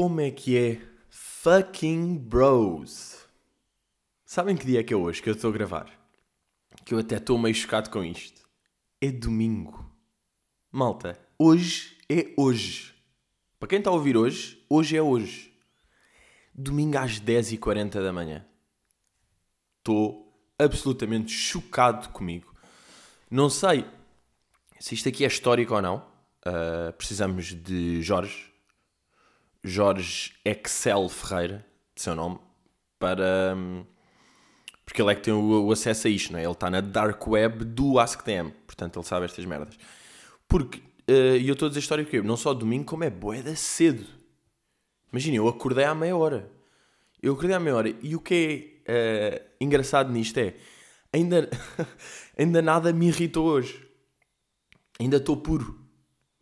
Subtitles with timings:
[0.00, 0.80] Como é que é?
[1.10, 3.18] Fucking bros.
[4.24, 5.90] Sabem que dia é que é hoje que eu estou a gravar?
[6.84, 8.48] Que eu até estou meio chocado com isto.
[9.00, 9.92] É domingo.
[10.70, 12.94] Malta, hoje é hoje.
[13.58, 15.52] Para quem está a ouvir hoje, hoje é hoje.
[16.54, 18.46] Domingo às 10h40 da manhã.
[19.78, 22.54] Estou absolutamente chocado comigo.
[23.28, 23.84] Não sei
[24.78, 26.06] se isto aqui é histórico ou não.
[26.46, 28.48] Uh, precisamos de Jorge.
[29.68, 31.64] Jorge Excel Ferreira,
[31.94, 32.38] de seu nome,
[32.98, 33.54] para.
[33.56, 33.84] um,
[34.84, 36.44] porque ele é que tem o, acesso a isto, não é?
[36.44, 39.78] Ele está na dark web do AskTM, portanto ele sabe estas merdas.
[40.48, 40.78] Porque,
[41.10, 44.06] uh, e eu estou a dizer história porque não só domingo, como é boeda cedo.
[45.12, 46.50] Imagina, eu acordei à meia hora.
[47.22, 50.54] Eu acordei à meia hora e o que é eh, engraçado nisto é
[51.12, 51.48] ainda,
[52.38, 53.86] ainda nada me irritou hoje.
[55.00, 55.78] Ainda estou puro.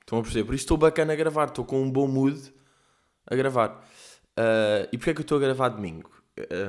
[0.01, 0.45] Estão a perceber?
[0.45, 1.49] Por isso estou bacana a gravar.
[1.49, 2.53] Estou com um bom mood
[3.27, 3.85] a gravar.
[4.39, 6.11] Uh, e porquê é que eu estou a gravar domingo?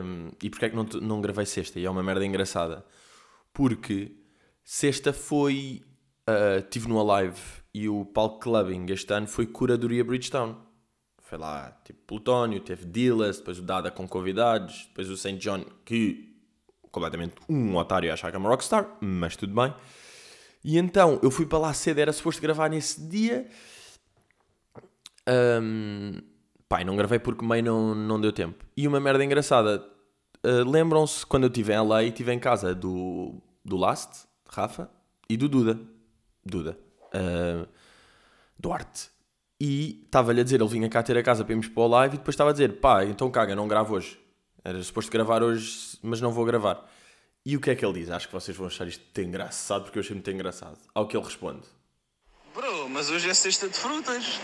[0.02, 1.80] Um, e porquê é que não, não gravei sexta?
[1.80, 2.86] E é uma merda engraçada.
[3.54, 4.16] Porque
[4.64, 5.84] sexta foi.
[6.30, 7.40] Uh, tive no Alive
[7.74, 10.58] e o palco clubbing este ano foi Curadoria Bridgetown.
[11.22, 15.38] Foi lá, tipo, Plutónio, teve Dillas, depois o Dada com convidados, depois o St.
[15.38, 16.28] John, que
[16.92, 19.74] completamente um otário a achar que é uma rockstar, mas tudo bem.
[20.64, 23.48] E então eu fui para lá cedo, era suposto gravar nesse dia.
[25.28, 26.22] Um,
[26.68, 28.66] pai, não gravei porque meio não, não deu tempo.
[28.76, 29.86] E uma merda engraçada.
[30.46, 34.90] uh, Lembram-se quando eu estive em LA e estive em casa do, do Last, Rafa,
[35.30, 35.80] e do Duda.
[36.46, 36.78] Duda.
[37.08, 37.68] Uh,
[38.58, 39.10] Duarte.
[39.60, 42.16] E estava-lhe a dizer, ele vinha cá ter a casa para irmos para o live
[42.16, 44.20] e depois estava a dizer, pá, então caga, não gravo hoje.
[44.64, 46.88] Era suposto gravar hoje, mas não vou gravar.
[47.46, 48.12] E o que é que ele diz?
[48.12, 50.78] Acho que vocês vão achar isto engraçado, porque eu achei muito engraçado.
[50.94, 51.66] Ao que ele responde.
[52.54, 54.40] Bro, mas hoje é cesta de frutas.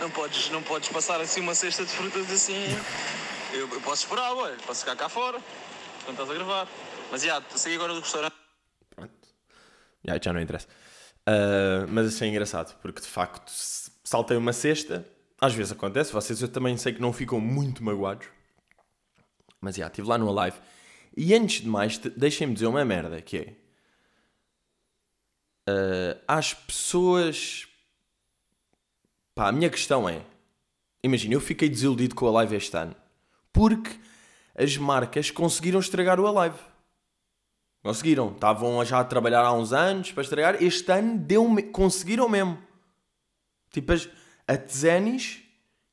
[0.00, 2.64] Não podes, não podes passar assim uma cesta de frutas assim.
[3.52, 4.56] Eu, eu posso esperar, ué.
[4.66, 5.40] Posso ficar cá fora.
[6.04, 6.68] Quando estás a gravar.
[7.10, 8.34] Mas já, saí agora do restaurante.
[8.94, 9.12] Pronto.
[10.04, 10.68] Já, já não interessa.
[11.26, 13.52] Ah, mas achei engraçado, porque de facto
[14.02, 15.06] saltei uma cesta.
[15.40, 18.26] Às vezes acontece, vocês eu também sei que não ficam muito magoados.
[19.60, 20.56] Mas já, estive lá no Alive.
[21.16, 23.56] E antes de mais, deixem-me dizer uma merda, que é...
[26.26, 27.67] ah, às pessoas...
[29.38, 30.20] Pá, a minha questão é...
[31.00, 32.92] Imagina, eu fiquei desiludido com a Alive este ano.
[33.52, 33.88] Porque
[34.52, 36.58] as marcas conseguiram estragar o Alive.
[37.80, 38.32] Conseguiram.
[38.32, 40.60] Estavam já a trabalhar há uns anos para estragar.
[40.60, 42.58] Este ano deu conseguiram mesmo.
[43.70, 44.08] Tipo, as-
[44.48, 45.40] a Tzenis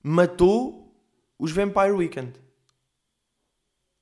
[0.01, 0.91] matou
[1.38, 2.34] os Vampire Weekend.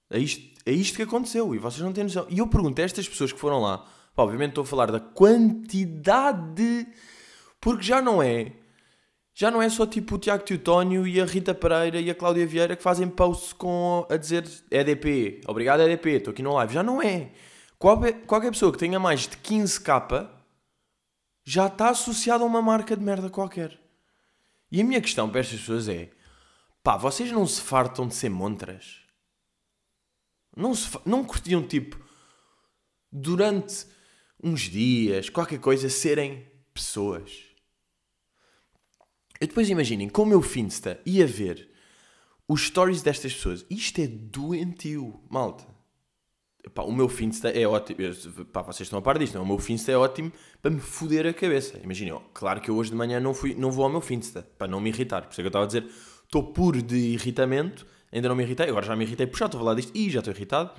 [0.10, 2.26] É isto, é isto que aconteceu e vocês não têm noção.
[2.30, 6.88] E eu pergunto a estas pessoas que foram lá, obviamente estou a falar da quantidade,
[7.60, 8.63] porque já não é,
[9.34, 12.46] já não é só tipo o Tiago Teutónio e a Rita Pereira e a Cláudia
[12.46, 16.74] Vieira que fazem posts com, a dizer EDP, obrigado EDP, estou aqui no live.
[16.74, 17.32] Já não é.
[17.80, 20.30] Qualquer, qualquer pessoa que tenha mais de 15k
[21.44, 23.80] já está associada a uma marca de merda qualquer.
[24.72, 26.12] E a minha questão para estas pessoas é,
[26.84, 29.02] pá, vocês não se fartam de ser montras?
[30.56, 32.00] Não, se, não curtiam, tipo,
[33.12, 33.88] durante
[34.42, 37.53] uns dias, qualquer coisa, serem pessoas?
[39.42, 41.70] E depois imaginem, com o meu Finsta ia ver
[42.48, 43.66] os stories destas pessoas.
[43.70, 45.66] Isto é doentio, malta.
[46.78, 48.00] O meu Finsta é ótimo.
[48.02, 49.44] Eu- Pá, vocês estão a par disto, não?
[49.44, 51.78] O meu Finsta é ótimo para me foder a cabeça.
[51.84, 54.68] Imaginem, claro que eu hoje de manhã não, fui, não vou ao meu Finsta, para
[54.68, 55.24] não me irritar.
[55.24, 55.86] Por isso é que eu estava a dizer,
[56.24, 58.70] estou puro de irritamento, ainda não me irritei.
[58.70, 60.72] Agora já me irritei, porque já estou a falar disto e já estou irritado.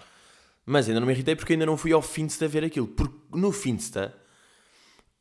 [0.65, 2.87] Mas ainda não me irritei porque ainda não fui ao Finsta ver aquilo.
[2.87, 4.15] Porque no Finsta,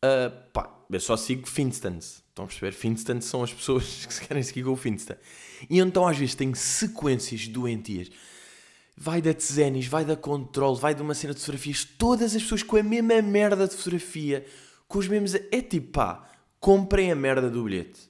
[0.03, 2.21] ah, pá, eu só sigo Finstans.
[2.27, 2.73] Estão a perceber?
[2.73, 5.17] Finstans são as pessoas que se querem seguir com o Finsta.
[5.69, 8.11] E então às vezes tem sequências doentias.
[8.97, 11.85] Vai da Tzenis, vai da Control, vai de uma cena de fotografias.
[11.85, 14.45] Todas as pessoas com a mesma merda de fotografia.
[14.89, 15.35] Com os mesmos...
[15.35, 16.29] É tipo, pá,
[16.59, 18.01] comprem a merda do bilhete.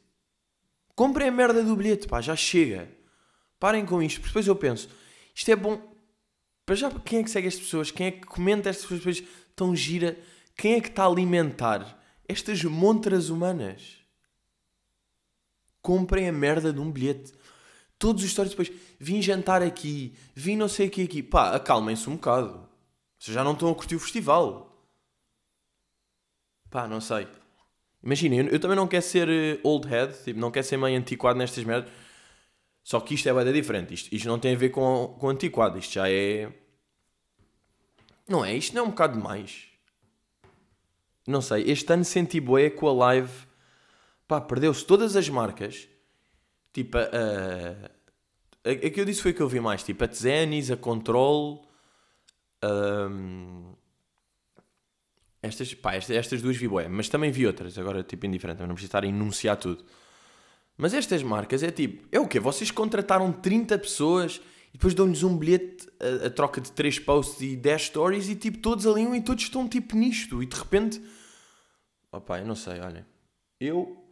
[0.96, 2.90] Comprem a merda do bilhete, pá, já chega.
[3.60, 4.20] Parem com isto.
[4.20, 4.90] Porque depois eu penso,
[5.34, 5.80] isto é bom...
[6.66, 7.92] Para já, quem é que segue estas pessoas?
[7.92, 9.24] Quem é que comenta estas pessoas
[9.56, 10.18] tão gira?
[10.56, 13.98] Quem é que está a alimentar estas montras humanas?
[15.82, 17.34] Comprem a merda de um bilhete.
[18.00, 21.24] Todos os stories depois, vim jantar aqui, vim não sei o que aqui.
[21.24, 22.68] Pá, acalmem-se um bocado.
[23.18, 24.88] Vocês já não estão a curtir o festival.
[26.70, 27.28] Pá, não sei.
[28.04, 30.98] Imaginem, eu, eu também não quero ser eh, old head, tipo, não quero ser meio
[30.98, 31.92] antiquado nestas merdas.
[32.84, 33.94] Só que isto é bem diferente.
[33.94, 35.78] Isto, isto não tem a ver com, com antiquado.
[35.78, 36.52] Isto já é.
[38.28, 38.54] Não é?
[38.56, 39.73] Isto não é um bocado demais.
[41.28, 41.70] Não sei.
[41.70, 43.32] Este ano senti boé com a live.
[44.28, 45.88] Pá, perdeu-se todas as marcas.
[46.72, 47.02] Tipo, a,
[48.66, 49.84] a, a que eu disse foi que eu vi mais.
[49.84, 51.68] Tipo, a Tzenis, a Control.
[52.64, 53.74] hum,
[55.42, 57.78] estas, pá, estas, estas duas vi bué, mas também vi outras.
[57.78, 58.62] Agora, tipo, indiferente.
[58.62, 59.84] Não preciso estar a enunciar tudo.
[60.78, 62.40] Mas estas marcas é tipo, é o quê?
[62.40, 64.42] Vocês contrataram 30 pessoas
[64.74, 68.36] e depois dão-lhes um bilhete a, a troca de 3 posts e 10 stories e
[68.36, 70.42] tipo, todos alinham e todos estão tipo nisto.
[70.42, 71.02] E de repente,
[72.12, 73.06] opá, eu não sei, olhem.
[73.60, 74.04] Eu.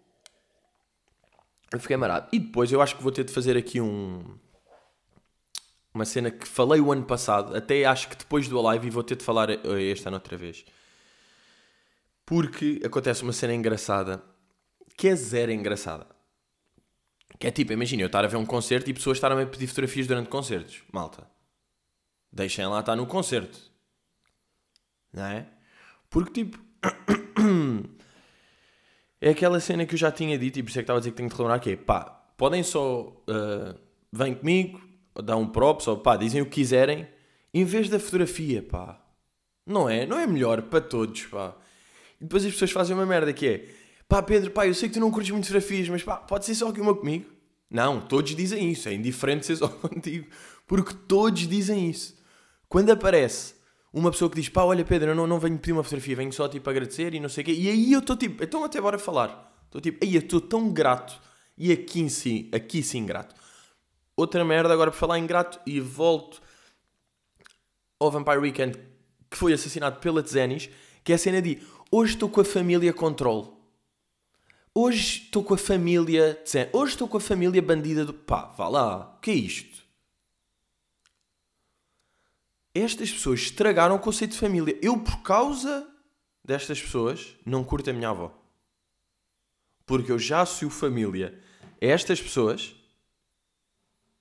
[1.74, 2.28] Eu fiquei marado.
[2.31, 4.38] E depois eu acho que vou ter de fazer aqui um.
[5.94, 9.04] Uma cena que falei o ano passado, até acho que depois do live, e vou
[9.04, 10.64] ter de falar eh, este ano outra vez.
[12.25, 14.24] Porque acontece uma cena engraçada
[14.96, 16.07] que é zero engraçada.
[17.42, 19.66] Que é tipo, imagina eu estar a ver um concerto e pessoas estarem a pedir
[19.66, 20.84] fotografias durante concertos.
[20.94, 21.28] Malta,
[22.32, 23.60] deixem lá estar no concerto.
[25.12, 25.48] Não é?
[26.08, 26.60] Porque tipo.
[29.20, 31.00] é aquela cena que eu já tinha dito e por isso é que estava a
[31.00, 32.04] dizer que tenho de relembrar que é pá,
[32.38, 33.08] podem só.
[33.28, 34.80] Uh, comigo,
[35.16, 37.08] dá um props ou pá, dizem o que quiserem,
[37.52, 39.04] em vez da fotografia, pá.
[39.66, 40.06] Não é?
[40.06, 41.56] Não é melhor para todos, pá.
[42.20, 43.81] E depois as pessoas fazem uma merda que é
[44.12, 46.54] pá, Pedro, pá, eu sei que tu não curtes muito fotografias, mas pá, pode ser
[46.54, 47.31] só aqui uma comigo?
[47.69, 48.90] Não, todos dizem isso.
[48.90, 50.28] É indiferente ser só contigo.
[50.68, 52.18] Porque todos dizem isso.
[52.68, 53.56] Quando aparece
[53.94, 56.34] uma pessoa que diz, pá, olha Pedro, eu não, não venho pedir uma fotografia, venho
[56.34, 57.54] só tipo agradecer e não sei o quê.
[57.54, 59.50] E aí eu estou tipo, então até bora falar.
[59.68, 61.18] Estou tipo, aí eu estou tão grato.
[61.57, 63.34] E aqui sim, aqui sim grato.
[64.18, 66.42] Outra merda agora por falar em grato e volto
[67.98, 68.78] ao Vampire Weekend
[69.30, 70.69] que foi assassinado pela Tzenis,
[71.02, 73.61] que é a cena de hoje estou com a família Control.
[74.73, 76.69] Hoje estou com a família Tzen.
[76.71, 78.13] Hoje estou com a família bandida do.
[78.13, 79.15] Pá, vá lá.
[79.18, 79.85] O que é isto?
[82.73, 84.77] Estas pessoas estragaram o conceito de família.
[84.81, 85.85] Eu, por causa
[86.44, 88.33] destas pessoas, não curto a minha avó.
[89.85, 91.38] Porque eu já associo família
[91.81, 92.73] a estas pessoas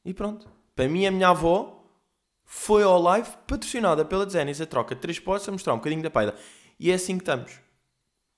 [0.04, 0.50] e pronto.
[0.74, 1.80] Para mim, a minha avó
[2.44, 6.02] foi ao live patrocinada pela Zenis a troca de três potes a mostrar um bocadinho
[6.02, 6.34] da paida.
[6.76, 7.60] E é assim que estamos.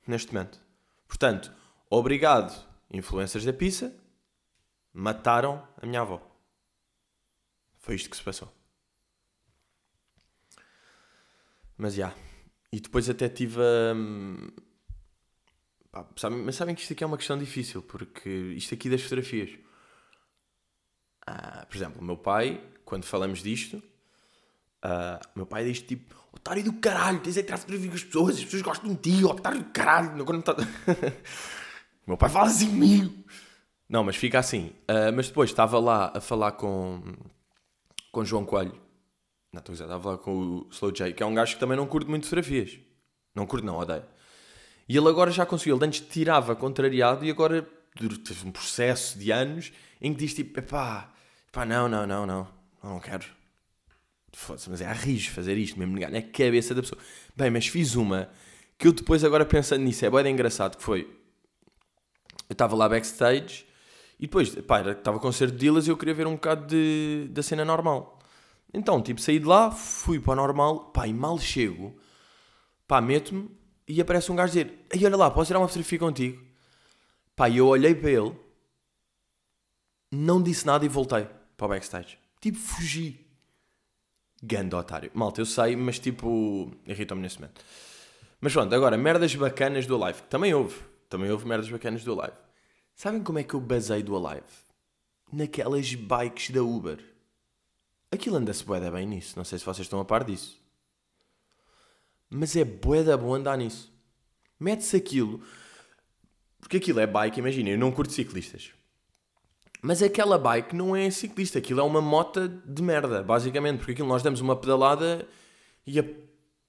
[0.07, 0.61] Neste momento.
[1.09, 1.62] Portanto,
[1.99, 2.53] obrigado,
[2.91, 3.95] influências da pizza,
[4.93, 6.21] mataram a minha avó.
[7.79, 8.53] Foi isto que se passou.
[11.77, 12.15] Mas já.
[12.73, 13.95] E depois até tive a.
[13.95, 14.49] hum,
[15.91, 16.07] pá,
[16.45, 19.51] mas sabem que isto aqui é uma questão difícil, porque isto aqui das fotografias.
[21.27, 23.83] Ah, por exemplo, o meu pai, quando falamos disto,
[25.35, 28.37] o meu pai diz tipo: Otário do caralho, tens que tirar fotografia com as pessoas,
[28.37, 30.25] as pessoas gostam de ti, otário do caralho.
[30.25, 30.57] Quando não tá...
[32.07, 33.13] meu pai fala assim comigo.
[33.89, 34.73] Não, mas fica assim.
[34.89, 37.03] Ah, mas depois estava lá a falar com,
[38.11, 38.75] com João Coelho.
[39.53, 41.61] Não, estou a dizer, estava falar com o Slow J, que é um gajo que
[41.61, 42.79] também não curte muito fotografias.
[43.35, 44.05] Não curte, não, odeio.
[44.89, 45.77] E ele agora já conseguiu.
[45.77, 47.69] Ele antes tirava contrariado e agora
[48.25, 51.13] teve um processo de anos em que diz tipo: pá,
[51.53, 52.49] pá, não, não, não, não,
[52.83, 53.27] não quero.
[54.35, 57.01] Foda-se, mas é a rijo fazer isto, mesmo negar na cabeça da pessoa.
[57.37, 58.31] Bem, mas fiz uma
[58.79, 61.22] que eu depois, agora pensando nisso, é bem engraçado que foi.
[62.53, 63.65] Eu estava lá backstage
[64.21, 67.43] e depois, pá, estava concerto de Dillas e eu queria ver um bocado de, da
[67.43, 68.19] cena normal.
[68.75, 71.99] Então, tipo, saí de lá, fui para o normal, pá, e mal chego,
[72.87, 73.51] pá, meto-me
[73.89, 76.45] e aparece um gajo dizer: olha lá, posso tirar uma fotografia contigo?
[77.35, 78.37] Pá, e eu olhei para ele,
[80.11, 81.27] não disse nada e voltei
[81.57, 82.19] para o backstage.
[82.39, 83.19] Tipo, fugi.
[84.43, 85.11] Ganda otário.
[85.15, 87.65] Malta, eu sei, mas tipo, irritou-me nesse momento.
[88.43, 90.21] Mas pronto, agora, merdas bacanas do Alive.
[90.21, 90.93] que Também houve.
[91.09, 92.42] Também houve merdas bacanas do Alive.
[92.95, 94.47] Sabem como é que eu basei do Alive?
[95.33, 97.03] Naquelas bikes da Uber.
[98.11, 99.35] Aquilo anda-se bué da bem nisso.
[99.37, 100.61] Não sei se vocês estão a par disso.
[102.29, 103.93] Mas é bué da bom andar nisso.
[104.61, 105.43] Mete-se aquilo.
[106.61, 108.73] Porque aquilo é bike, imagina, eu não curto ciclistas.
[109.83, 114.07] Mas aquela bike não é ciclista, aquilo é uma mota de merda, basicamente, porque aquilo
[114.07, 115.27] nós damos uma pedalada
[115.85, 116.05] e a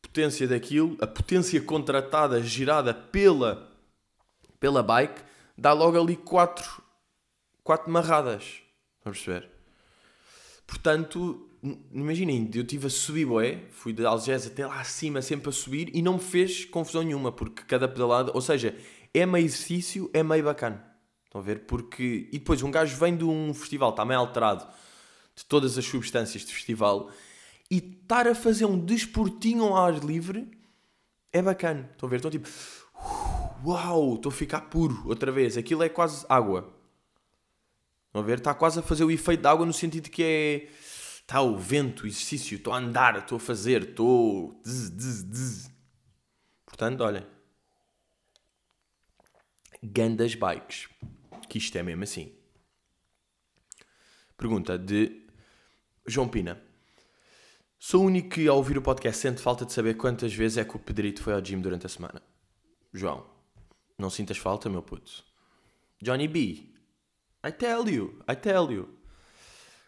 [0.01, 3.72] potência daquilo, a potência contratada, girada pela,
[4.60, 5.22] pela bike,
[5.57, 6.81] dá logo ali quatro,
[7.63, 8.62] quatro marradas.
[9.03, 9.50] Vamos perceber?
[10.65, 11.50] Portanto,
[11.91, 15.89] imaginem, eu estive a subir boé, fui de Algés até lá acima, sempre a subir,
[15.93, 18.75] e não me fez confusão nenhuma, porque cada pedalada, ou seja,
[19.13, 20.83] é meio exercício, é meio bacana.
[21.25, 21.65] Estão a ver?
[21.65, 22.29] Porque.
[22.31, 24.67] E depois um gajo vem de um festival, está meio alterado
[25.36, 27.10] de todas as substâncias de festival,
[27.72, 30.51] e estar a fazer um desportinho ao ar livre
[31.31, 31.89] é bacana.
[31.91, 32.17] Estão a ver?
[32.17, 32.48] Estão tipo.
[33.65, 35.58] Uau, estou a ficar puro outra vez.
[35.58, 36.74] Aquilo é quase água.
[38.08, 38.39] Estão a ver?
[38.39, 40.70] Está quase a fazer o efeito de água no sentido que é.
[41.22, 44.62] Está o vento, o exercício, estou a andar, estou a fazer, estou.
[46.65, 47.25] Portanto, olhem.
[49.82, 50.89] Gandas bikes.
[51.48, 52.34] Que isto é mesmo assim.
[54.36, 55.25] Pergunta de
[56.05, 56.62] João Pina.
[57.79, 60.65] Sou o único que ao ouvir o podcast sente falta de saber quantas vezes é
[60.65, 62.22] que o Pedrito foi ao gym durante a semana.
[62.93, 63.32] João,
[63.97, 65.23] não sintas falta, meu puto.
[66.01, 66.69] Johnny B,
[67.45, 68.89] I tell you, I tell you.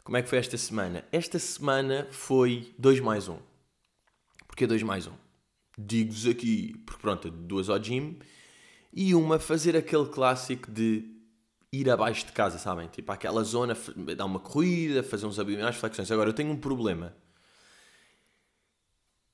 [0.04, 1.04] Como é que foi esta semana?
[1.12, 3.34] Esta semana foi 2 mais 1.
[3.34, 3.40] Um.
[4.48, 5.12] Porquê 2 mais 1?
[5.12, 5.16] Um?
[5.78, 8.20] Digo-vos aqui, porque pronto, duas ao gym
[8.94, 11.04] e uma fazer aquele clássico de
[11.72, 12.88] ir abaixo de casa, sabem?
[12.88, 13.76] Tipo, aquela zona,
[14.16, 16.10] dar uma corrida, fazer uns abdominais, flexões.
[16.12, 17.14] Agora, eu tenho um problema.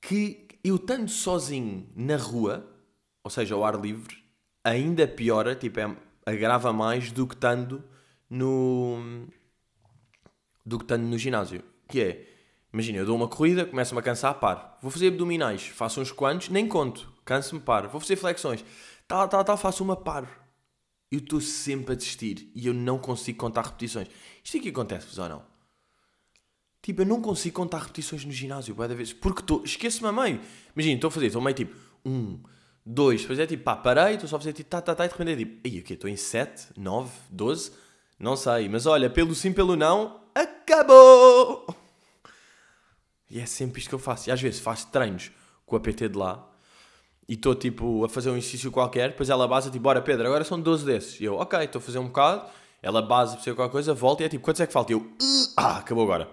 [0.02, 2.68] Que eu estando sozinho na rua,
[3.24, 4.21] ou seja, ao ar livre,
[4.64, 7.84] ainda piora, tipo, é, agrava mais do que estando
[8.30, 9.28] no...
[10.66, 11.64] do que estando no ginásio.
[11.88, 12.28] Que é,
[12.74, 14.62] imagina, eu dou uma corrida, começo-me a cansar, paro.
[14.82, 17.12] Vou fazer abdominais, faço uns quantos, nem conto.
[17.26, 17.90] Canso-me, paro.
[17.90, 18.64] Vou fazer flexões.
[19.08, 20.28] Tal, tal, tal, faço uma, paro
[21.12, 24.08] eu estou sempre a desistir e eu não consigo contar repetições.
[24.42, 25.44] Isto aqui acontece-vos ou não?
[26.82, 30.40] Tipo, eu não consigo contar repetições no ginásio, cada vez, porque estou, esqueço-me a meio.
[30.74, 31.76] Imagina, estou a fazer, estou meio tipo,
[32.06, 32.42] um,
[32.86, 35.08] dois, depois é tipo, pá, parei, estou só a fazer tipo, tá, tá, tá, e
[35.08, 37.72] de repente é tipo, aí, ok, estou em sete, nove, doze,
[38.20, 41.66] não sei, mas olha, pelo sim, pelo não, acabou!
[43.30, 44.30] E é sempre isto que eu faço.
[44.30, 45.32] E às vezes faço treinos
[45.66, 46.52] com a PT de lá,
[47.28, 50.44] e estou tipo a fazer um exercício qualquer, depois ela base tipo, bora Pedro, agora
[50.44, 51.20] são 12 desses.
[51.22, 52.46] E eu, ok, estou a fazer um bocado,
[52.82, 54.92] ela base para qualquer coisa, volta e é tipo, quantos é que falta?
[54.92, 55.12] E eu,
[55.56, 56.30] ah, acabou agora.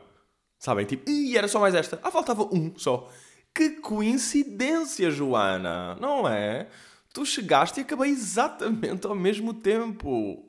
[0.59, 0.85] Sabem?
[0.87, 2.00] Tipo, e era só mais esta.
[2.02, 3.09] Ah, faltava um só.
[3.55, 6.69] Que coincidência, Joana, não é?
[7.12, 10.49] Tu chegaste e acabei exatamente ao mesmo tempo.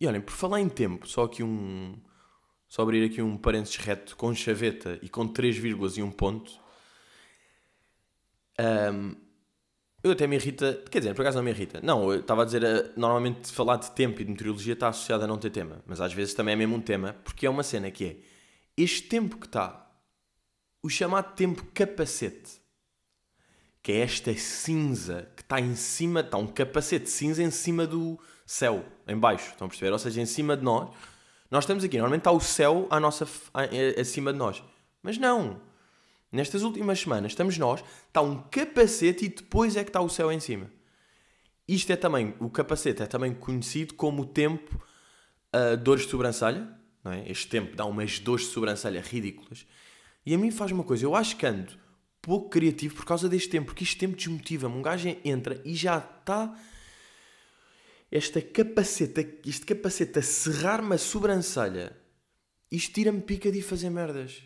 [0.00, 1.96] E olhem, por falar em tempo, só aqui um.
[2.68, 6.58] Só abrir aqui um parênteses reto com chaveta e com 3 vírgulas e um ponto.
[8.58, 9.14] Um,
[10.02, 11.80] eu até me irrita, quer dizer, por acaso não me irrita.
[11.82, 15.22] Não, eu estava a dizer, uh, normalmente falar de tempo e de meteorologia está associado
[15.22, 17.62] a não ter tema, mas às vezes também é mesmo um tema, porque é uma
[17.62, 18.16] cena que é
[18.76, 19.81] este tempo que está,
[20.82, 22.60] o chamado tempo capacete,
[23.82, 28.18] que é esta cinza que está em cima, está um capacete cinza em cima do
[28.44, 29.92] céu, em baixo, estão a perceber?
[29.92, 30.90] Ou seja, em cima de nós.
[31.50, 33.28] Nós estamos aqui, normalmente está o céu à nossa,
[34.00, 34.62] acima de nós,
[35.02, 35.60] mas não
[36.32, 40.32] Nestas últimas semanas estamos nós, está um capacete e depois é que está o céu
[40.32, 40.70] em cima.
[41.68, 44.82] Isto é também, o capacete é também conhecido como o tempo
[45.54, 46.66] uh, dores de sobrancelha.
[47.04, 47.30] Não é?
[47.30, 49.66] Este tempo dá umas dores de sobrancelha ridículas.
[50.24, 51.82] E a mim faz uma coisa, eu acho que ando
[52.22, 54.76] pouco criativo por causa deste tempo, porque este tempo desmotiva-me.
[54.76, 56.56] Um gajo entra e já está
[58.10, 61.96] esta capacete, este capacete a serrar-me a sobrancelha.
[62.70, 64.42] Isto tira-me pica de fazer merdas.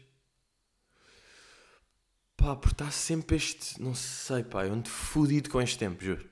[2.37, 3.81] Pá, porque está sempre este.
[3.81, 6.29] Não sei, pá, eu ando fodido com este tempo, juro.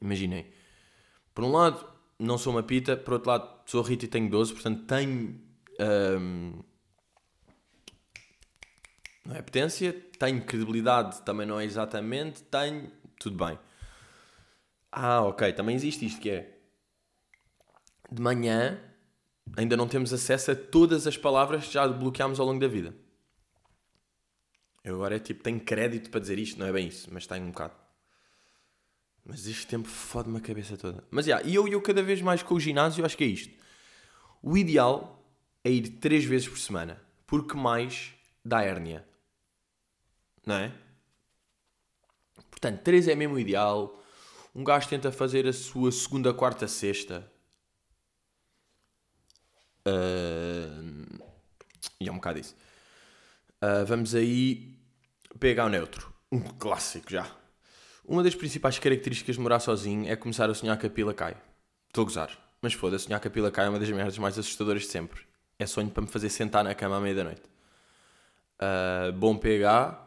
[0.00, 0.52] Imaginei.
[1.34, 1.86] Por um lado,
[2.18, 5.40] não sou uma pita, por outro lado, sou Rita e tenho 12, portanto tenho.
[5.80, 6.62] Um,
[9.24, 12.90] não é potência, tenho credibilidade, também não é exatamente, tenho.
[13.18, 13.58] Tudo bem.
[14.90, 16.58] Ah, ok, também existe isto que é.
[18.10, 18.78] De manhã
[19.56, 22.94] ainda não temos acesso a todas as palavras que já bloqueámos ao longo da vida.
[24.84, 27.44] Eu agora é tipo, tenho crédito para dizer isto, não é bem isso, mas tenho
[27.44, 27.74] um bocado.
[29.24, 31.04] Mas este tempo fode-me a cabeça toda.
[31.10, 33.28] Mas já, yeah, e eu, eu cada vez mais com o ginásio, acho que é
[33.28, 33.54] isto.
[34.42, 35.24] O ideal
[35.62, 38.12] é ir três vezes por semana, porque mais
[38.44, 39.06] dá hérnia.
[40.46, 40.72] Não é?
[42.50, 44.02] Portanto, três é mesmo ideal.
[44.54, 47.30] Um gajo tenta fazer a sua segunda, quarta, sexta.
[49.86, 51.22] Uh...
[52.00, 52.54] E é um bocado isso.
[53.62, 54.76] Uh, vamos aí
[55.38, 56.12] pegar o neutro.
[56.30, 57.30] Um clássico já.
[58.04, 61.36] Uma das principais características de morar sozinho é começar a sonhar que a pila cai.
[61.88, 62.38] Estou a gozar.
[62.60, 65.22] Mas foda-se, sonhar que a pila cai é uma das merdas mais assustadoras de sempre.
[65.58, 67.42] É sonho para me fazer sentar na cama à meia da noite.
[68.60, 70.01] Uh, bom PH.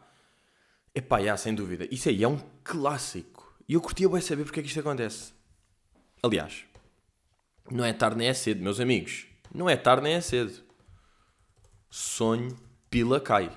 [0.96, 1.86] Epá, já, sem dúvida.
[1.90, 3.54] Isso aí é um clássico.
[3.68, 5.34] E eu curtia bem saber porque é que isto acontece.
[6.22, 6.64] Aliás,
[7.70, 9.26] não é tarde nem é cedo, meus amigos.
[9.54, 10.64] Não é tarde nem é cedo.
[11.90, 12.56] Sonho
[12.88, 13.54] pila cai.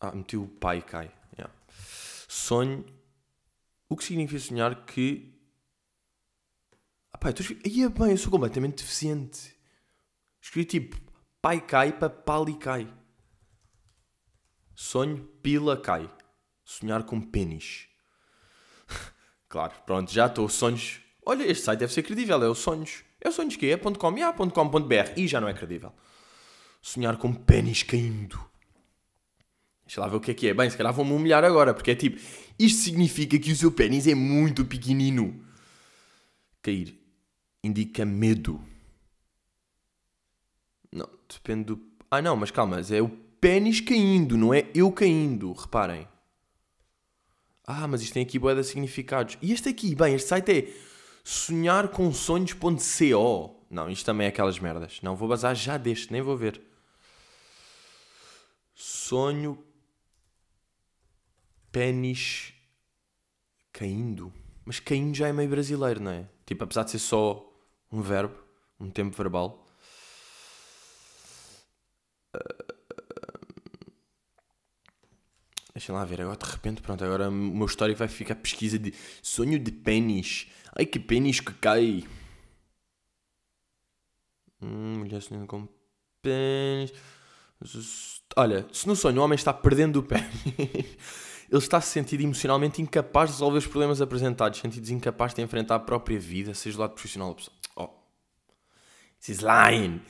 [0.00, 1.12] Ah, meti o pai cai.
[1.38, 1.54] Yeah.
[1.68, 2.82] Sonho.
[3.90, 5.38] O que significa sonhar que.
[7.12, 9.54] Ah, pá, eu estou Aí é bem, eu sou completamente deficiente.
[10.40, 10.96] Escrevi tipo
[11.42, 13.01] pai cai para pali cai.
[14.82, 16.10] Sonho, pila cai.
[16.64, 17.86] Sonhar com pênis.
[19.48, 20.48] claro, pronto, já estou.
[20.48, 21.00] Sonhos.
[21.24, 23.04] Olha, este site deve ser credível, é o Sonhos.
[23.20, 25.92] É o sonhos que é .com e .com.br e já não é credível.
[26.82, 28.44] Sonhar com pênis caindo.
[29.86, 30.54] Deixa lá ver o que é que é.
[30.54, 32.20] Bem, se calhar vou-me humilhar agora, porque é tipo,
[32.58, 35.46] isto significa que o seu pênis é muito pequenino.
[36.60, 36.98] Cair.
[37.62, 38.60] indica medo.
[40.90, 41.80] Não, depende do.
[42.10, 45.52] Ah, não, mas calma, é o pênis caindo, não é eu caindo.
[45.52, 46.06] Reparem.
[47.66, 49.36] Ah, mas isto tem aqui boa de significados.
[49.42, 50.72] E este aqui, bem, este site é
[51.24, 53.66] sonharconsonhos.co.
[53.68, 55.00] Não, isto também é aquelas merdas.
[55.02, 56.62] Não, vou bazar já deste, nem vou ver.
[58.74, 59.58] Sonho.
[61.72, 62.52] Pênis.
[63.72, 64.32] Caindo.
[64.64, 66.28] Mas caindo já é meio brasileiro, não é?
[66.46, 67.44] Tipo, apesar de ser só
[67.90, 68.36] um verbo,
[68.78, 69.66] um tempo verbal.
[75.74, 78.92] Deixa lá ver, agora de repente, pronto, agora o meu histórico vai ficar pesquisa de
[79.22, 80.46] sonho de pênis.
[80.76, 82.04] Ai que pênis que cai.
[84.60, 85.66] Hum, mulher sonhando com
[86.20, 86.92] pênis.
[88.36, 90.26] Olha, se no sonho o homem está perdendo o pênis,
[91.50, 95.76] ele está se sentindo emocionalmente incapaz de resolver os problemas apresentados, sentindo incapaz de enfrentar
[95.76, 97.56] a própria vida, seja do lado profissional ou pessoal.
[97.76, 97.88] Oh.
[99.18, 100.02] This is lying.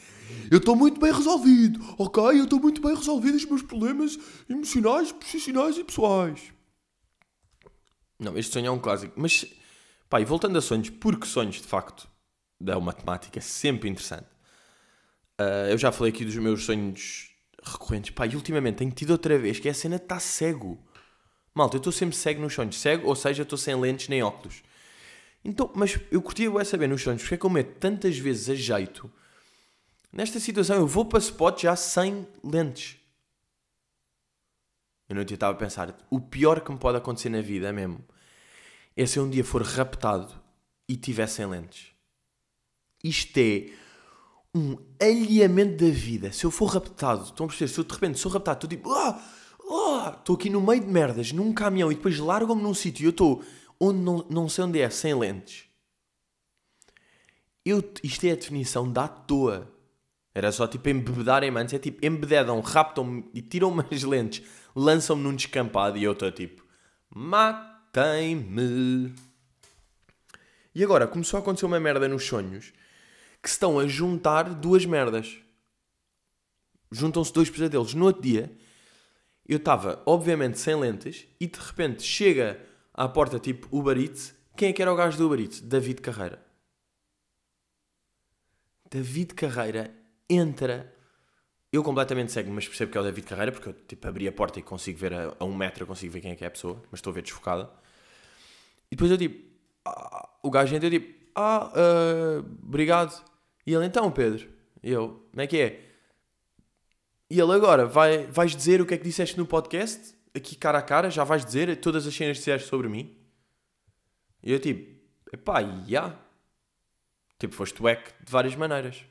[0.51, 2.23] Eu estou muito bem resolvido, ok?
[2.25, 6.53] Eu estou muito bem resolvido os meus problemas emocionais, profissionais e pessoais.
[8.19, 9.15] Não, este sonho é um clássico.
[9.17, 9.47] Mas,
[10.09, 12.09] pá, e voltando a sonhos, porque sonhos, de facto,
[12.61, 14.27] da matemática é sempre interessante.
[15.41, 17.31] Uh, eu já falei aqui dos meus sonhos
[17.63, 18.11] recorrentes.
[18.11, 20.79] Pá, e ultimamente tenho tido outra vez que é a cena está cego.
[21.55, 22.79] Malta, eu estou sempre cego nos sonhos.
[22.79, 24.63] Cego, ou seja, estou sem lentes nem óculos.
[25.45, 28.49] Então, mas eu curtia é saber nos sonhos, porque é que eu meto tantas vezes
[28.49, 29.13] a jeito
[30.13, 32.99] Nesta situação, eu vou para spot já sem lentes.
[35.09, 38.05] Eu não estava a pensar, o pior que me pode acontecer na vida mesmo
[38.97, 40.33] é se eu um dia for raptado
[40.89, 41.93] e tiver sem lentes.
[43.03, 43.71] Isto é
[44.55, 46.31] um alinhamento da vida.
[46.31, 47.69] Se eu for raptado, estão a perceber?
[47.69, 49.23] Se eu de repente sou raptado, estou tipo, ah,
[49.71, 53.11] ah, aqui no meio de merdas, num caminhão e depois largam-me num sítio e eu
[53.11, 53.43] estou
[53.81, 55.65] onde não, não sei onde é, sem lentes.
[57.65, 59.72] Eu, isto é a definição da toa.
[60.35, 61.75] Era só tipo embebedarem-me antes.
[61.75, 64.43] É tipo, embededam, raptam-me e tiram-me as lentes,
[64.75, 66.65] lançam-me num descampado e eu estou tipo,
[67.15, 69.13] matem-me.
[70.75, 72.73] E agora começou a acontecer uma merda nos sonhos
[73.43, 75.37] que se estão a juntar duas merdas.
[76.91, 77.93] Juntam-se dois pesadelos.
[77.93, 78.57] No outro dia,
[79.47, 82.65] eu estava, obviamente, sem lentes e de repente chega
[82.95, 84.35] à porta tipo Uber Eats.
[84.57, 85.61] Quem é que era o gajo do Uber Eats?
[85.61, 86.43] David Carreira.
[88.89, 90.95] David Carreira entra.
[91.73, 94.33] Eu completamente cego, mas percebo que é o David Carreira, porque eu tipo, abri a
[94.33, 96.47] porta e consigo ver a, a um metro, eu consigo ver quem é que é
[96.47, 97.71] a pessoa, mas estou a ver desfocada.
[98.91, 99.43] E depois eu tipo,
[99.85, 103.25] ah, o gajo entra e eu tipo, ah, uh, obrigado.
[103.67, 104.49] E ele, então, Pedro?
[104.83, 105.93] E eu, como é que é?
[107.31, 110.15] E ele agora, vai, vais dizer o que é que disseste no podcast?
[110.35, 113.17] Aqui cara a cara, já vais dizer todas as cenas que disseste sobre mim?
[114.43, 115.01] E eu tipo,
[115.33, 115.85] epá, já.
[115.89, 116.19] Yeah.
[117.39, 119.05] Tipo, foste o de várias maneiras.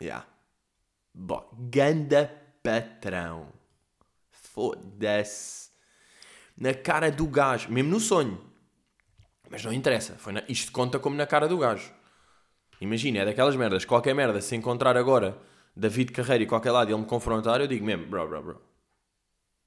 [0.00, 0.26] Yeah.
[1.14, 2.32] Bom, ganda
[2.62, 3.52] patrão.
[4.30, 5.70] Foda-se.
[6.56, 8.40] Na cara do gajo, mesmo no sonho.
[9.50, 10.14] Mas não interessa.
[10.14, 10.42] Foi na...
[10.48, 11.92] Isto conta como na cara do gajo.
[12.80, 13.84] Imagina, é daquelas merdas.
[13.84, 15.38] Qualquer merda, se encontrar agora
[15.74, 18.62] David Carreira e qualquer lado e ele me confrontar, eu digo mesmo, bro, bro, bro.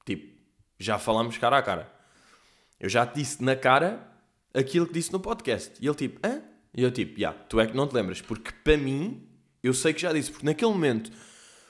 [0.06, 0.38] Tipo,
[0.80, 1.92] já falamos cara a cara.
[2.80, 4.08] Eu já te disse na cara
[4.54, 5.74] aquilo que disse no podcast.
[5.82, 6.42] E ele tipo, hã?
[6.74, 8.22] E eu tipo, já, yeah, tu é que não te lembras.
[8.22, 9.28] Porque para mim,
[9.64, 11.12] eu sei que já disse, porque naquele momento,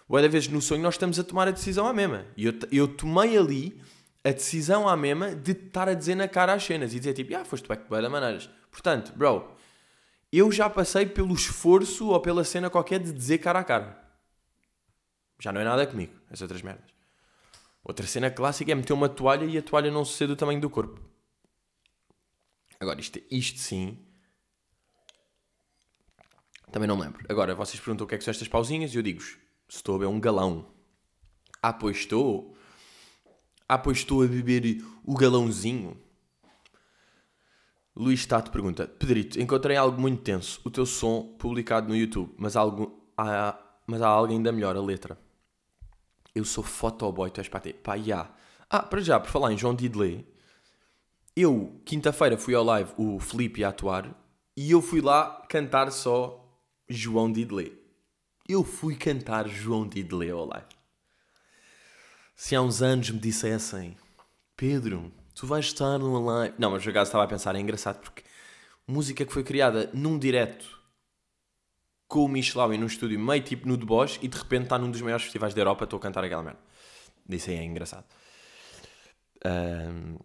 [0.08, 2.26] boa vezes no sonho, nós estamos a tomar a decisão à mesma.
[2.38, 3.82] E eu, eu tomei ali
[4.24, 7.36] a decisão à mesma de estar a dizer na cara as cenas e dizer tipo,
[7.36, 8.50] ah, foste back de maneiras.
[8.70, 9.52] Portanto, bro,
[10.32, 14.02] eu já passei pelo esforço ou pela cena qualquer de dizer cara a cara.
[15.40, 16.92] Já não é nada comigo, as outras merdas.
[17.84, 20.70] Outra cena clássica é meter uma toalha e a toalha não ser do tamanho do
[20.70, 21.02] corpo.
[22.80, 23.98] Agora, isto, isto sim
[26.72, 27.26] também não me lembro.
[27.30, 30.12] Agora, vocês perguntam o que é que são estas pausinhas e eu digo-vos: estou beber
[30.12, 30.66] um galão.
[31.62, 32.56] Ah, pois estou.
[33.68, 35.98] Ah, pois estou a beber o galãozinho.
[37.96, 40.62] Luís Tato pergunta: Pedrito, encontrei algo muito tenso.
[40.64, 44.82] O teu som publicado no YouTube, mas, algo, há, mas há algo ainda melhor, a
[44.82, 45.18] letra.
[46.34, 47.74] Eu sou fotoboy, tu és para ter.
[47.74, 48.30] Pá, já.
[48.70, 50.26] Ah, para já, por falar em João Diddley,
[51.36, 54.16] eu, quinta-feira, fui ao live o Felipe a atuar
[54.56, 56.41] e eu fui lá cantar só
[56.92, 57.80] João Diddley.
[58.48, 60.68] Eu fui cantar João Diddley ao live.
[62.36, 63.96] Se há uns anos me dissessem,
[64.58, 66.56] Pedro, tu vais estar numa live.
[66.58, 68.24] Não, mas o acaso estava a pensar, é engraçado porque
[68.88, 70.80] música que foi criada num direto
[72.08, 74.92] com o Michelau e num estúdio meio tipo no Bosch e de repente está num
[74.92, 76.60] dos maiores festivais da Europa, estou a cantar aquela merda.
[77.26, 78.06] Disse aí é engraçado.
[79.46, 80.18] Um...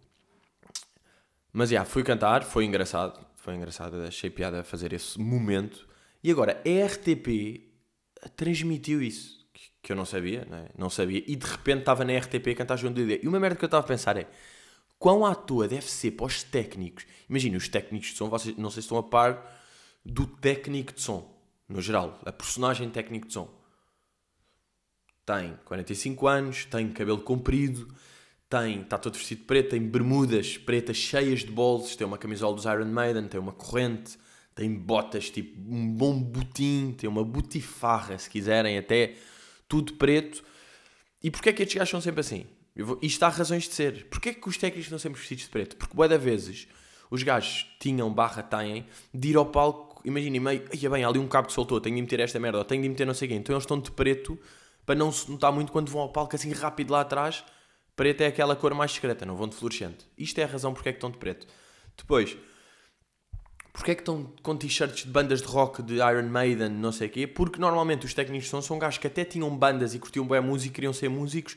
[1.53, 3.25] Mas já, yeah, fui cantar, foi engraçado.
[3.35, 5.87] foi engraçado, achei piada fazer esse momento.
[6.23, 7.61] E agora, a RTP
[8.35, 9.47] transmitiu isso,
[9.81, 10.69] que- eu não sabia, não, é?
[10.77, 13.21] não sabia, e de repente estava na RTP a cantar João D.
[13.23, 14.27] E uma merda que eu estava a pensar é,
[14.99, 18.69] quão à toa deve ser para os técnicos, imagina, os técnicos de som, vocês não
[18.69, 19.61] sei se estão a par
[20.03, 21.33] do técnico de som,
[21.69, 23.53] no geral, a personagem técnico de som.
[25.25, 27.93] Tem 45 anos, tem cabelo comprido,
[28.49, 32.55] tem, está todo vestido de preto, tem bermudas pretas cheias de bolsos, tem uma camisola
[32.55, 34.17] dos Iron Maiden, tem uma corrente,
[34.57, 39.13] tem botas tipo um bom botim, tem uma butifarra, se quiserem, até
[39.69, 40.43] tudo preto.
[41.23, 42.45] E porquê é que estes gajos são sempre assim?
[42.75, 44.05] Vou- Isto há razões de ser.
[44.09, 45.75] Porquê é que os técnicos estão sempre vestidos de preto?
[45.77, 46.67] Porque, boa da vezes,
[47.11, 51.19] os gajos tinham barra têm de ir ao palco, imaginem, meio, ia bem, há ali
[51.19, 53.27] um cabo que soltou, tenho de meter esta merda, ou tenho de meter não sei
[53.27, 53.37] quem.
[53.37, 54.39] Então eles estão de preto
[54.87, 57.43] para não se notar muito quando vão ao palco assim rápido lá atrás.
[57.95, 60.05] Preto é aquela cor mais discreta, não vão de fluorescente.
[60.17, 61.47] Isto é a razão porque é que estão de preto.
[61.95, 62.35] Depois,
[63.77, 67.07] porque é que estão com t-shirts de bandas de rock de Iron Maiden, não sei
[67.07, 67.27] o quê?
[67.27, 70.39] Porque normalmente os técnicos de som são gajos que até tinham bandas e curtiam bem
[70.39, 71.55] a música, queriam ser músicos,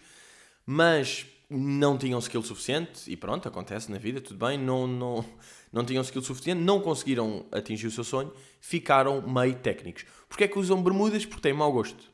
[0.66, 5.24] mas não tinham skill suficiente, e pronto, acontece na vida, tudo bem, não, não,
[5.72, 8.30] não tinham skill suficiente, não conseguiram atingir o seu sonho,
[8.60, 10.04] ficaram meio técnicos.
[10.28, 11.24] Porquê é que usam bermudas?
[11.24, 12.04] Porque têm mau gosto.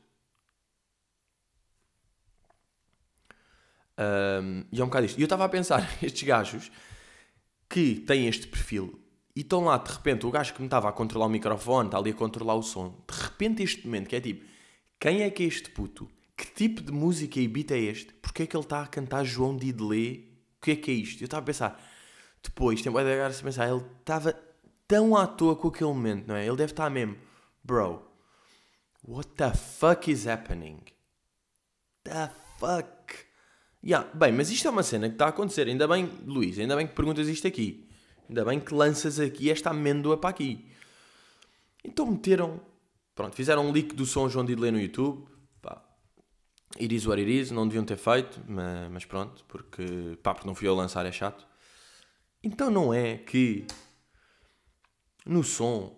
[3.97, 5.17] Ahm, e é um bocado isto.
[5.19, 6.71] E eu estava a pensar, estes gajos
[7.67, 9.03] que têm este perfil
[9.37, 11.99] e estão lá, de repente, o gajo que me estava a controlar o microfone, está
[11.99, 14.43] ali a controlar o som, de repente este momento que é tipo,
[14.99, 16.09] quem é que é este puto?
[16.35, 18.13] Que tipo de música e beat é este?
[18.15, 20.23] Porquê é que ele está a cantar João Didelé?
[20.57, 21.21] O que é que é isto?
[21.21, 21.79] Eu estava a pensar,
[22.41, 24.33] depois, tem de a pensar, ele estava
[24.87, 26.43] tão à toa com aquele momento, não é?
[26.43, 27.15] Ele deve estar mesmo,
[27.63, 28.11] bro,
[29.07, 30.79] what the fuck is happening?
[32.03, 33.13] The fuck?
[33.83, 35.67] Yeah, bem, mas isto é uma cena que está a acontecer.
[35.67, 37.86] Ainda bem, Luís, ainda bem que perguntas isto aqui.
[38.27, 40.65] Ainda bem que lanças aqui esta amêndoa para aqui.
[41.83, 42.59] Então meteram.
[43.15, 45.27] Pronto, fizeram um leak do som João Didelé no YouTube.
[45.61, 45.81] Pá.
[46.79, 47.51] It is what it is.
[47.51, 50.17] Não deviam ter feito, mas, mas pronto, porque.
[50.21, 51.47] Pá, porque não fui eu lançar, é chato.
[52.43, 53.65] Então não é que.
[55.25, 55.97] No som.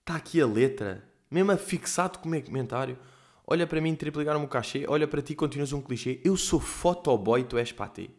[0.00, 1.04] Está aqui a letra.
[1.30, 2.98] Mesmo afixado como é comentário.
[3.46, 4.84] Olha para mim, triplicaram-me o cachê.
[4.88, 6.20] Olha para ti, continuas um clichê.
[6.24, 8.10] Eu sou fotoboy, tu és patê.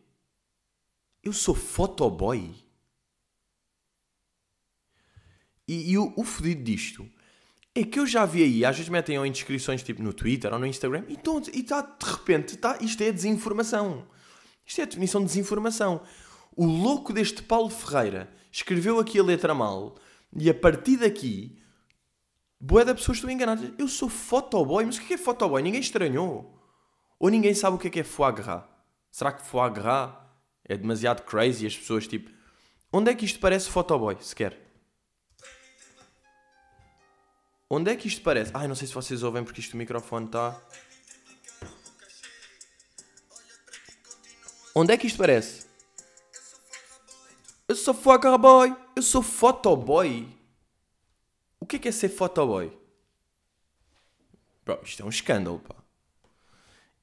[1.24, 2.56] Eu sou fotoboy.
[5.70, 7.08] E, e o, o fodido disto
[7.76, 10.66] é que eu já vi aí, às vezes metem descrições tipo no Twitter ou no
[10.66, 14.08] Instagram, e está e tá, de repente, tá, isto é desinformação.
[14.66, 16.02] Isto é a definição de desinformação.
[16.56, 19.96] O louco deste Paulo Ferreira escreveu aqui a letra mal
[20.36, 21.62] e a partir daqui,
[22.60, 23.72] boé da pessoas estão enganadas.
[23.78, 25.62] Eu sou fotoboy, mas o que é fotoboy?
[25.62, 26.60] Ninguém estranhou.
[27.20, 28.64] Ou ninguém sabe o que é que é foie gras?
[29.12, 30.16] Será que foie gras
[30.66, 32.32] é demasiado crazy as pessoas tipo...
[32.92, 34.69] Onde é que isto parece fotoboy, sequer?
[37.70, 38.52] Onde é que isto parece?
[38.54, 40.60] Ai, não sei se vocês ouvem porque isto o microfone está...
[44.74, 45.68] Onde é que isto parece?
[47.68, 48.76] Eu sou fotoboy.
[48.96, 50.36] Eu sou fotoboy.
[51.60, 52.76] O que é que é ser fotoboy?
[54.66, 55.76] Bro, isto é um escândalo, pá.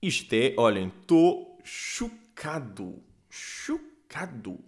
[0.02, 3.04] Isto é, olhem, estou chocado.
[3.30, 4.58] Chocado.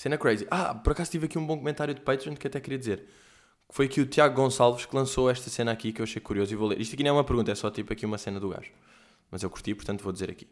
[0.00, 0.46] Cena crazy.
[0.50, 3.04] Ah, por acaso tive aqui um bom comentário de Patreon que até queria dizer.
[3.68, 6.50] Que foi aqui o Tiago Gonçalves que lançou esta cena aqui que eu achei curioso
[6.54, 6.80] e vou ler.
[6.80, 8.72] Isto aqui não é uma pergunta, é só tipo aqui uma cena do gajo.
[9.30, 10.48] Mas eu curti, portanto vou dizer aqui.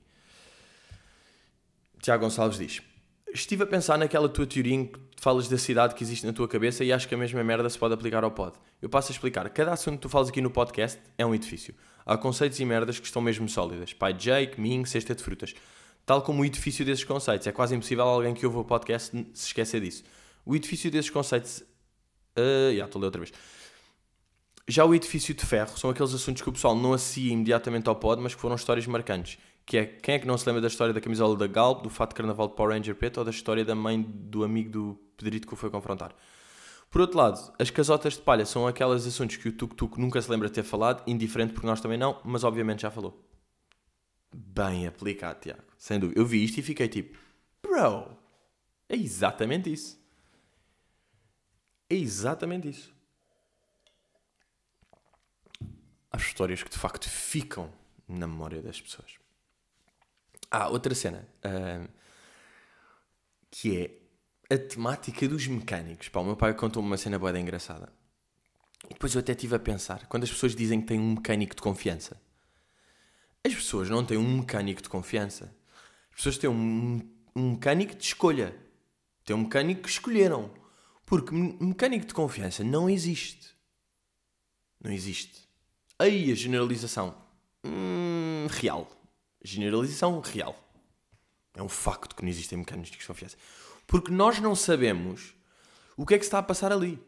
[2.03, 2.83] Tiago Gonçalves diz:
[3.33, 6.47] Estive a pensar naquela tua teoria em que falas da cidade que existe na tua
[6.47, 8.55] cabeça e acho que a mesma merda se pode aplicar ao pod.
[8.83, 9.49] Eu passo a explicar.
[9.49, 11.75] Cada assunto que tu falas aqui no podcast é um edifício.
[12.05, 13.95] Há conceitos e merdas que estão mesmo sólidas.
[13.95, 15.55] Pai Jake, Ming, cesta de frutas.
[16.09, 17.47] Tal como o edifício desses conceitos.
[17.47, 20.03] É quase impossível alguém que ouve o podcast se esquecer disso.
[20.43, 21.63] O edifício desses conceitos.
[22.35, 23.31] Uh, já, estou a ler outra vez.
[24.67, 27.95] Já o edifício de ferro são aqueles assuntos que o pessoal não associa imediatamente ao
[27.95, 29.37] pod, mas que foram histórias marcantes.
[29.67, 31.91] Que é quem é que não se lembra da história da camisola da Galp, do
[31.91, 34.99] fato de carnaval de Power Ranger preto ou da história da mãe do amigo do
[35.19, 36.15] Pedrito que o foi confrontar.
[36.91, 40.23] Por outro lado, as casotas de palha são aqueles assuntos que o Tuk Tuk nunca
[40.23, 43.28] se lembra de ter falado, indiferente porque nós também não, mas obviamente já falou.
[44.33, 45.63] Bem aplicado, Tiago.
[45.77, 46.21] Sem dúvida.
[46.21, 47.19] Eu vi isto e fiquei tipo,
[47.63, 48.17] bro,
[48.89, 49.99] é exatamente isso.
[51.91, 52.95] É exatamente isso.
[56.11, 57.73] Há histórias que de facto ficam
[58.07, 59.17] na memória das pessoas.
[60.51, 61.27] Ah, outra cena.
[61.43, 61.87] ah,
[63.51, 63.77] que
[64.49, 66.09] é a temática dos mecânicos.
[66.09, 67.93] Pá, o meu pai contou-me uma cena boa engraçada.
[68.85, 71.55] E depois eu até estive a pensar, quando as pessoas dizem que têm um mecânico
[71.55, 72.21] de confiança,
[73.49, 75.55] as pessoas não têm um mecânico de confiança.
[76.11, 77.01] As pessoas têm um,
[77.35, 78.57] um mecânico de escolha.
[79.25, 80.51] Tem um mecânico que escolheram.
[81.05, 83.55] Porque me- mecânico de confiança não existe.
[84.83, 85.49] Não existe.
[85.99, 87.15] Aí a generalização.
[87.65, 88.89] hum, real.
[89.43, 90.57] Generalização real.
[91.55, 93.37] É um facto que não existem mecânicos de desconfiança.
[93.87, 95.35] Porque nós não sabemos
[95.97, 97.03] o que é que se está a passar ali.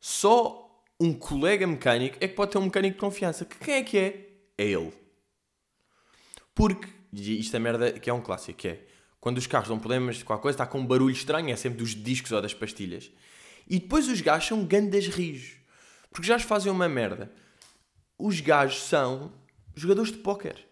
[0.00, 3.44] Só um colega mecânico é que pode ter um mecânico de confiança.
[3.44, 4.30] Que quem é que é?
[4.58, 4.92] É ele.
[6.54, 8.86] Porque, e isto é merda que é um clássico, que é
[9.20, 11.78] quando os carros dão problemas de qualquer coisa, está com um barulho estranho, é sempre
[11.78, 13.10] dos discos ou das pastilhas.
[13.66, 15.56] E depois os gajos são gandas rios.
[16.10, 17.32] Porque já fazem uma merda.
[18.18, 19.32] Os gajos são
[19.74, 20.68] jogadores de póquer.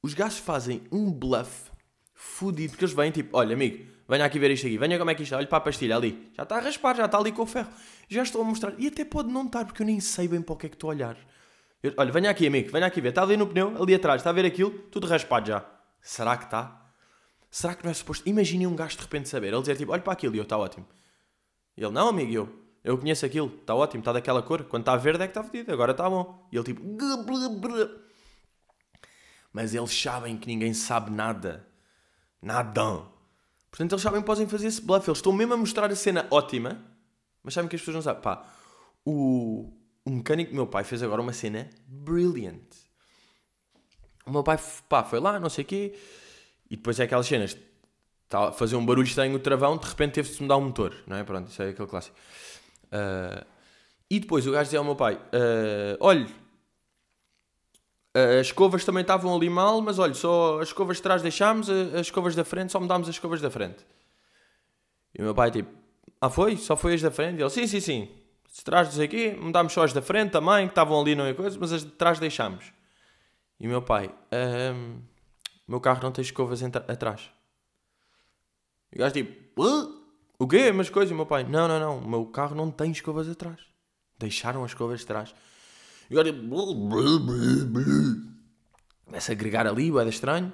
[0.00, 1.70] Os gajos fazem um bluff
[2.14, 5.14] fudido, porque eles vêm tipo, olha amigo, venha aqui ver isto aqui, venha como é
[5.14, 7.32] que isto está, olha para a pastilha ali, já está a raspar, já está ali
[7.32, 7.68] com o ferro,
[8.08, 10.52] já estou a mostrar, e até pode não estar, porque eu nem sei bem para
[10.52, 11.16] o que é que estou a olhar.
[11.82, 14.30] Eu- olha, venha aqui amigo, venha aqui ver, está ali no pneu, ali atrás, está
[14.30, 15.64] a ver aquilo, tudo raspado já.
[16.02, 16.92] Será que está?
[17.50, 18.28] Será que não é suposto?
[18.28, 20.58] Imaginem um gajo de repente saber, ele dizer tipo, olha para aquilo e eu, está
[20.58, 20.86] ótimo.
[21.76, 22.48] E ele, não amigo, eu,
[22.82, 25.72] eu conheço aquilo, está ótimo, está daquela cor, quando está verde é que está fedido,
[25.72, 26.48] agora está bom.
[26.52, 26.82] E ele tipo,
[29.52, 31.66] mas eles sabem que ninguém sabe nada.
[32.40, 33.06] Nada.
[33.70, 35.08] Portanto, eles sabem que podem fazer esse bluff.
[35.08, 36.80] Eles estão mesmo a mostrar a cena ótima,
[37.42, 38.22] mas sabem que as pessoas não sabem.
[38.22, 38.46] Pá,
[39.04, 39.72] o,
[40.08, 42.64] o mecânico do meu pai fez agora uma cena brilliant.
[44.24, 45.94] O meu pai pá, foi lá, não sei o quê,
[46.70, 47.56] e depois é aquelas cenas.
[48.30, 51.16] A fazer um barulho estranho no travão, de repente teve-se de mudar o motor, não
[51.16, 51.24] é?
[51.24, 52.16] Pronto, isso é aquele clássico.
[52.90, 53.46] Ah,
[54.10, 56.26] e depois o gajo dizia ao meu pai: ah, olhe,
[58.14, 62.06] as escovas também estavam ali mal, mas olha, só as escovas de trás deixámos, as
[62.06, 63.84] escovas da frente só mudámos as escovas da frente.
[65.14, 65.70] E o meu pai tipo,
[66.20, 66.56] ah foi?
[66.56, 67.38] Só foi as da frente?
[67.38, 68.17] E ele, sim, sim, sim.
[68.54, 71.34] De trás, o quê, mudámos só as da frente também, que estavam ali, não é
[71.34, 72.72] coisa, mas as de trás deixámos.
[73.60, 75.00] E o meu pai, "Ahm,
[75.66, 77.30] o meu carro não tem escovas atrás.
[78.92, 79.88] E o gajo tipo, "Hã?
[80.38, 80.72] o quê?
[80.72, 83.28] Mas coisa, e o meu pai, não, não, não, o meu carro não tem escovas
[83.28, 83.60] atrás.
[84.18, 85.34] Deixaram as escovas de trás.
[86.08, 86.48] E o gajo tipo,
[89.04, 90.52] começa a agregar ali, vai estranho.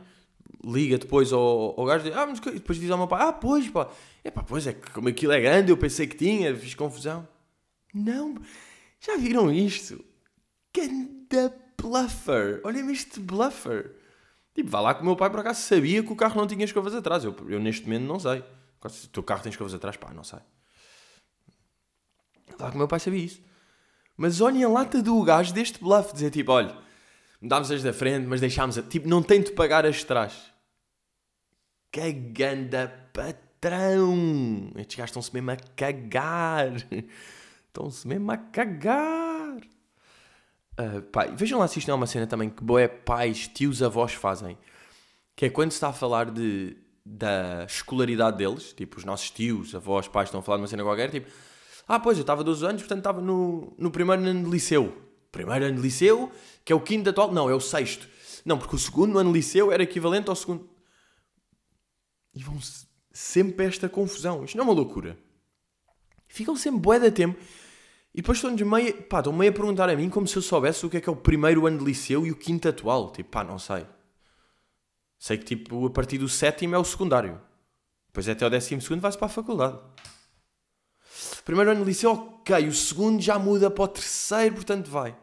[0.65, 3.33] Liga depois ao, ao gajo ah, mas que-" e depois diz ao meu pai, ah,
[3.33, 3.89] pois, pá,
[4.23, 7.29] é pá, pois é que como aquilo é grande, eu pensei que tinha, fiz confusão.
[7.95, 8.35] Não,
[9.01, 10.05] já viram isto?
[10.77, 13.95] Ganda bluffer, olha-me este bluffer.
[14.55, 16.65] Tipo, vá lá que o meu pai por acaso sabia que o carro não tinha
[16.65, 17.25] escovas atrás.
[17.25, 18.43] Eu, eu neste momento não sei.
[18.89, 20.39] Se o teu carro tem escovas atrás, pá, não sei.
[22.59, 23.43] Vá lá que o meu pai sabia isso.
[24.17, 26.77] Mas olhem a lata do gajo deste bluff, dizer tipo, olha,
[27.41, 28.83] mudámos as da frente, mas deixámos a...
[28.83, 30.53] Tipo, não tem de pagar as de trás.
[31.91, 34.71] Que ganda patrão!
[34.77, 36.73] Estes gajos estão-se mesmo a cagar.
[37.75, 39.61] Estão-se mesmo a cagar.
[40.79, 43.83] Ah, pá, vejam lá se isto não é uma cena também que boé pais, tios,
[43.83, 44.57] avós fazem.
[45.35, 49.75] Que é quando se está a falar de, da escolaridade deles, tipo, os nossos tios,
[49.75, 51.29] avós, pais estão a falar de uma cena qualquer, tipo,
[51.89, 54.97] ah, pois, eu estava 12 anos, portanto estava no, no primeiro ano de liceu.
[55.33, 56.31] Primeiro ano de liceu,
[56.65, 57.33] que é o quinto atual.
[57.33, 58.09] Não, é o sexto.
[58.45, 60.71] Não, porque o segundo ano de liceu era equivalente ao segundo.
[62.33, 64.45] E vão -se sempre esta confusão.
[64.45, 65.19] Isto não é uma loucura.
[66.29, 67.39] Ficam sempre bué da tempo.
[68.15, 70.87] E depois estão-nos meio, pá, estão meio a perguntar a mim como se eu soubesse
[70.87, 73.11] o que é que é o primeiro ano de liceu e o quinto atual.
[73.11, 73.85] Tipo, pá, não sei.
[75.19, 77.41] Sei que, tipo, a partir do sétimo é o secundário.
[78.07, 79.81] Depois até o décimo segundo vai-se para a faculdade.
[81.45, 82.69] Primeiro ano de liceu, ok.
[82.69, 85.17] O segundo já muda para o terceiro, portanto vai.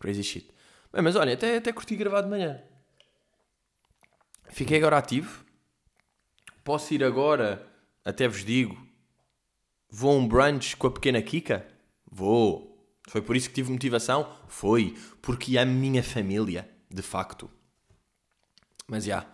[0.00, 0.50] Crazy shit.
[0.92, 2.60] Bem, mas olha, até, até curti gravar de manhã.
[4.48, 5.44] Fiquei agora ativo.
[6.64, 7.64] Posso ir agora,
[8.04, 8.76] até vos digo,
[9.90, 11.66] vou a um brunch com a pequena Kika?
[12.10, 12.74] Vou.
[13.08, 14.30] Foi por isso que tive motivação?
[14.48, 14.96] Foi.
[15.20, 17.50] Porque é a minha família, de facto.
[18.86, 19.26] Mas já.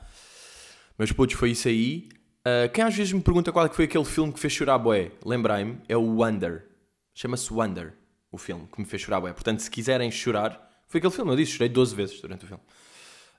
[0.99, 2.09] Meus putos, foi isso aí.
[2.41, 4.79] Uh, quem às vezes me pergunta qual é que foi aquele filme que fez chorar
[4.79, 6.67] boé, lembrei-me, é o Wonder.
[7.15, 7.93] Chama-se Wonder,
[8.33, 9.33] o filme que me fez chorar boé.
[9.33, 12.63] Portanto, se quiserem chorar, foi aquele filme, eu disse, chorei 12 vezes durante o filme.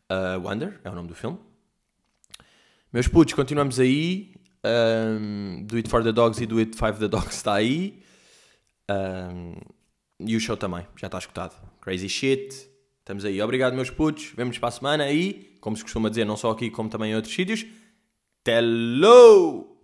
[0.09, 1.39] Uh, Wonder é o nome do filme.
[2.93, 4.33] Meus putos, continuamos aí.
[4.63, 8.01] Um, do It for the Dogs e do It 5 the Dogs está aí.
[8.89, 9.55] Um,
[10.19, 11.55] e o show também, já está escutado.
[11.81, 12.69] Crazy shit.
[12.99, 13.41] Estamos aí.
[13.41, 14.31] Obrigado, meus putos.
[14.35, 15.57] Vemo-nos para a semana aí.
[15.59, 17.65] Como se costuma dizer, não só aqui, como também em outros sítios.
[18.47, 19.81] Hello!